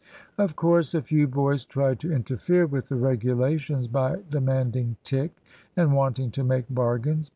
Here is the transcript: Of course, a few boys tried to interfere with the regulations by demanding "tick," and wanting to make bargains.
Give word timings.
Of 0.35 0.55
course, 0.55 0.95
a 0.95 1.01
few 1.03 1.27
boys 1.27 1.63
tried 1.63 1.99
to 1.99 2.11
interfere 2.11 2.65
with 2.65 2.89
the 2.89 2.95
regulations 2.95 3.87
by 3.87 4.23
demanding 4.31 4.97
"tick," 5.03 5.29
and 5.77 5.93
wanting 5.93 6.31
to 6.31 6.43
make 6.43 6.65
bargains. 6.71 7.29